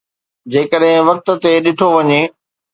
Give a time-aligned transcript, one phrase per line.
[0.51, 2.21] جيڪڏهن وقت تي ڏٺو وڃي